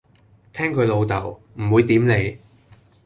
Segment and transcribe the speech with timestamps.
[0.51, 2.39] 聽佢老竇，唔會點你